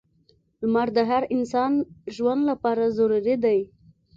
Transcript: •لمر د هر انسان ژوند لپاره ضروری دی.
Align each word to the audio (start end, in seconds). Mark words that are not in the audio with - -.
•لمر 0.61 0.87
د 0.97 0.99
هر 1.09 1.23
انسان 1.35 1.71
ژوند 2.15 2.41
لپاره 2.49 2.93
ضروری 2.97 3.35
دی. 3.43 3.59